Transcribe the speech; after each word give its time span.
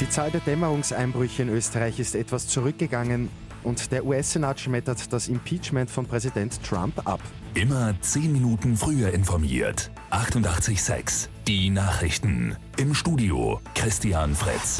Die 0.00 0.08
Zahl 0.08 0.30
der 0.30 0.40
Dämmerungseinbrüche 0.40 1.42
in 1.42 1.48
Österreich 1.48 1.98
ist 1.98 2.14
etwas 2.14 2.46
zurückgegangen 2.46 3.28
und 3.64 3.90
der 3.90 4.06
US-Senat 4.06 4.60
schmettert 4.60 5.12
das 5.12 5.26
Impeachment 5.26 5.90
von 5.90 6.06
Präsident 6.06 6.62
Trump 6.62 7.04
ab. 7.04 7.20
Immer 7.54 8.00
10 8.00 8.30
Minuten 8.30 8.76
früher 8.76 9.12
informiert. 9.12 9.90
88.6 10.12 11.28
Die 11.48 11.70
Nachrichten. 11.70 12.56
Im 12.76 12.94
Studio 12.94 13.60
Christian 13.74 14.36
Fritz. 14.36 14.78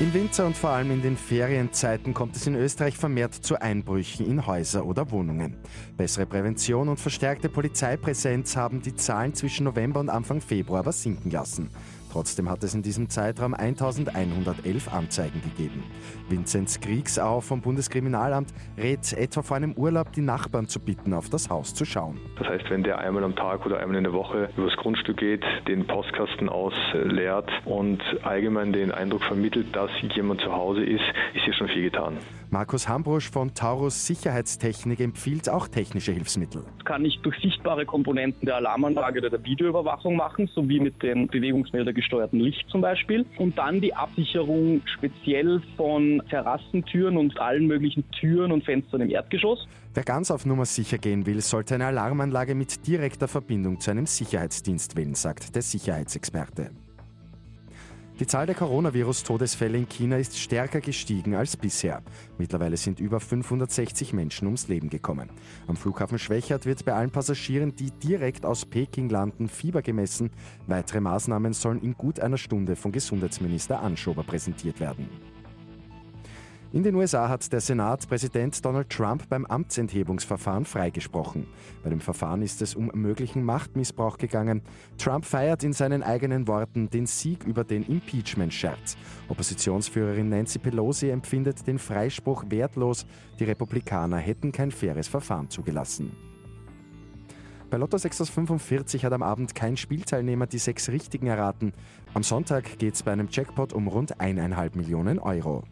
Im 0.00 0.12
Winter 0.12 0.44
und 0.44 0.56
vor 0.56 0.70
allem 0.70 0.90
in 0.90 1.00
den 1.00 1.16
Ferienzeiten 1.16 2.12
kommt 2.12 2.34
es 2.36 2.46
in 2.46 2.56
Österreich 2.56 2.98
vermehrt 2.98 3.32
zu 3.32 3.62
Einbrüchen 3.62 4.26
in 4.26 4.44
Häuser 4.44 4.84
oder 4.84 5.10
Wohnungen. 5.10 5.56
Bessere 5.96 6.26
Prävention 6.26 6.88
und 6.88 6.98
verstärkte 6.98 7.48
Polizeipräsenz 7.48 8.56
haben 8.56 8.82
die 8.82 8.94
Zahlen 8.94 9.34
zwischen 9.34 9.64
November 9.64 10.00
und 10.00 10.10
Anfang 10.10 10.40
Februar 10.40 10.80
aber 10.80 10.92
sinken 10.92 11.30
lassen. 11.30 11.70
Trotzdem 12.12 12.48
hat 12.50 12.62
es 12.64 12.74
in 12.74 12.82
diesem 12.82 13.08
Zeitraum 13.08 13.54
1111 13.54 14.92
Anzeigen 14.92 15.42
gegeben. 15.42 15.82
Vinzenz 16.28 16.80
Kriegsau 16.80 17.40
vom 17.40 17.60
Bundeskriminalamt 17.60 18.52
rät 18.78 19.12
etwa 19.12 19.42
vor 19.42 19.56
einem 19.56 19.72
Urlaub 19.72 20.12
die 20.12 20.20
Nachbarn 20.20 20.68
zu 20.68 20.80
bitten, 20.80 21.12
auf 21.12 21.28
das 21.28 21.50
Haus 21.50 21.74
zu 21.74 21.84
schauen. 21.84 22.18
Das 22.38 22.48
heißt, 22.48 22.70
wenn 22.70 22.82
der 22.82 22.98
einmal 22.98 23.24
am 23.24 23.36
Tag 23.36 23.66
oder 23.66 23.78
einmal 23.80 23.98
in 23.98 24.04
der 24.04 24.12
Woche 24.12 24.48
übers 24.56 24.76
Grundstück 24.76 25.18
geht, 25.18 25.44
den 25.68 25.86
Postkasten 25.86 26.48
ausleert 26.48 27.50
und 27.64 28.00
allgemein 28.22 28.72
den 28.72 28.92
Eindruck 28.92 29.22
vermittelt, 29.22 29.74
dass 29.74 29.90
jemand 30.14 30.40
zu 30.40 30.52
Hause 30.52 30.84
ist, 30.84 31.04
ist 31.34 31.44
hier 31.44 31.54
schon 31.54 31.68
viel 31.68 31.84
getan. 31.84 32.18
Markus 32.56 32.88
Hambrusch 32.88 33.30
von 33.30 33.52
Taurus 33.52 34.06
Sicherheitstechnik 34.06 35.00
empfiehlt 35.00 35.50
auch 35.50 35.68
technische 35.68 36.12
Hilfsmittel. 36.12 36.62
Das 36.78 36.86
kann 36.86 37.04
ich 37.04 37.20
durch 37.20 37.38
sichtbare 37.42 37.84
Komponenten 37.84 38.46
der 38.46 38.56
Alarmanlage 38.56 39.18
oder 39.18 39.28
der 39.28 39.44
Videoüberwachung 39.44 40.16
machen, 40.16 40.48
sowie 40.54 40.80
mit 40.80 41.02
dem 41.02 41.26
bewegungsmeldergesteuerten 41.26 42.40
Licht 42.40 42.66
zum 42.70 42.80
Beispiel. 42.80 43.26
Und 43.36 43.58
dann 43.58 43.82
die 43.82 43.92
Absicherung 43.92 44.80
speziell 44.86 45.60
von 45.76 46.22
Terrassentüren 46.30 47.18
und 47.18 47.38
allen 47.38 47.66
möglichen 47.66 48.10
Türen 48.12 48.50
und 48.52 48.64
Fenstern 48.64 49.02
im 49.02 49.10
Erdgeschoss. 49.10 49.68
Wer 49.92 50.04
ganz 50.04 50.30
auf 50.30 50.46
Nummer 50.46 50.64
sicher 50.64 50.96
gehen 50.96 51.26
will, 51.26 51.42
sollte 51.42 51.74
eine 51.74 51.84
Alarmanlage 51.84 52.54
mit 52.54 52.86
direkter 52.86 53.28
Verbindung 53.28 53.80
zu 53.80 53.90
einem 53.90 54.06
Sicherheitsdienst 54.06 54.96
wählen, 54.96 55.14
sagt 55.14 55.54
der 55.54 55.60
Sicherheitsexperte. 55.60 56.70
Die 58.18 58.26
Zahl 58.26 58.46
der 58.46 58.54
Coronavirus-Todesfälle 58.54 59.76
in 59.76 59.90
China 59.90 60.16
ist 60.16 60.38
stärker 60.38 60.80
gestiegen 60.80 61.34
als 61.34 61.54
bisher. 61.54 62.02
Mittlerweile 62.38 62.78
sind 62.78 62.98
über 62.98 63.20
560 63.20 64.14
Menschen 64.14 64.46
ums 64.46 64.68
Leben 64.68 64.88
gekommen. 64.88 65.28
Am 65.66 65.76
Flughafen 65.76 66.18
Schwächert 66.18 66.64
wird 66.64 66.82
bei 66.86 66.94
allen 66.94 67.10
Passagieren, 67.10 67.76
die 67.76 67.90
direkt 67.90 68.46
aus 68.46 68.64
Peking 68.64 69.10
landen, 69.10 69.48
Fieber 69.48 69.82
gemessen. 69.82 70.30
Weitere 70.66 71.00
Maßnahmen 71.00 71.52
sollen 71.52 71.82
in 71.82 71.92
gut 71.92 72.18
einer 72.18 72.38
Stunde 72.38 72.74
von 72.74 72.90
Gesundheitsminister 72.90 73.82
Anschober 73.82 74.22
präsentiert 74.22 74.80
werden. 74.80 75.10
In 76.76 76.82
den 76.82 76.94
USA 76.94 77.30
hat 77.30 77.50
der 77.54 77.62
Senat 77.62 78.06
Präsident 78.06 78.62
Donald 78.62 78.90
Trump 78.90 79.30
beim 79.30 79.46
Amtsenthebungsverfahren 79.46 80.66
freigesprochen. 80.66 81.46
Bei 81.82 81.88
dem 81.88 82.00
Verfahren 82.00 82.42
ist 82.42 82.60
es 82.60 82.74
um 82.74 82.90
möglichen 82.92 83.42
Machtmissbrauch 83.42 84.18
gegangen. 84.18 84.60
Trump 84.98 85.24
feiert 85.24 85.64
in 85.64 85.72
seinen 85.72 86.02
eigenen 86.02 86.46
Worten 86.46 86.90
den 86.90 87.06
Sieg 87.06 87.44
über 87.44 87.64
den 87.64 87.82
Impeachment-Scherz. 87.82 88.98
Oppositionsführerin 89.30 90.28
Nancy 90.28 90.58
Pelosi 90.58 91.08
empfindet 91.08 91.66
den 91.66 91.78
Freispruch 91.78 92.44
wertlos. 92.50 93.06
Die 93.38 93.44
Republikaner 93.44 94.18
hätten 94.18 94.52
kein 94.52 94.70
faires 94.70 95.08
Verfahren 95.08 95.48
zugelassen. 95.48 96.12
Bei 97.70 97.78
Lotto 97.78 97.96
6 97.96 98.20
aus 98.20 98.28
45 98.28 99.02
hat 99.02 99.14
am 99.14 99.22
Abend 99.22 99.54
kein 99.54 99.78
Spielteilnehmer 99.78 100.46
die 100.46 100.58
sechs 100.58 100.90
richtigen 100.90 101.28
erraten. 101.28 101.72
Am 102.12 102.22
Sonntag 102.22 102.78
geht 102.78 102.96
es 102.96 103.02
bei 103.02 103.12
einem 103.12 103.28
Jackpot 103.30 103.72
um 103.72 103.88
rund 103.88 104.20
1,5 104.20 104.76
Millionen 104.76 105.18
Euro. 105.18 105.64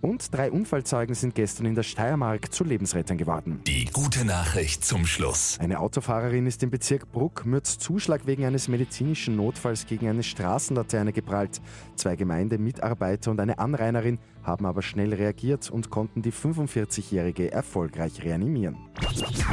Und 0.00 0.32
drei 0.32 0.50
Unfallzeugen 0.50 1.14
sind 1.14 1.34
gestern 1.34 1.66
in 1.66 1.74
der 1.74 1.82
Steiermark 1.82 2.52
zu 2.52 2.62
Lebensrettern 2.62 3.18
geworden. 3.18 3.60
Die 3.66 3.86
gute 3.86 4.24
Nachricht 4.24 4.84
zum 4.84 5.06
Schluss. 5.06 5.58
Eine 5.58 5.80
Autofahrerin 5.80 6.46
ist 6.46 6.62
im 6.62 6.70
Bezirk 6.70 7.10
Bruck 7.10 7.44
Mürz 7.44 7.78
Zuschlag 7.78 8.26
wegen 8.26 8.44
eines 8.44 8.68
medizinischen 8.68 9.34
Notfalls 9.36 9.86
gegen 9.86 10.08
eine 10.08 10.22
Straßenlaterne 10.22 11.12
geprallt. 11.12 11.60
Zwei 11.96 12.14
Gemeindemitarbeiter 12.14 13.30
und 13.30 13.40
eine 13.40 13.58
Anrainerin 13.58 14.18
haben 14.44 14.66
aber 14.66 14.82
schnell 14.82 15.12
reagiert 15.12 15.70
und 15.70 15.90
konnten 15.90 16.22
die 16.22 16.32
45-Jährige 16.32 17.50
erfolgreich 17.50 18.22
reanimieren. 18.22 18.76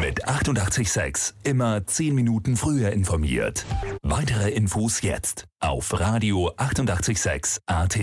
Mit 0.00 0.26
886 0.26 1.34
immer 1.44 1.86
10 1.86 2.14
Minuten 2.14 2.56
früher 2.56 2.90
informiert. 2.90 3.64
Weitere 4.02 4.50
Infos 4.50 5.02
jetzt 5.02 5.46
auf 5.60 5.98
Radio 5.98 6.50
886 6.56 7.62
AT. 7.66 7.98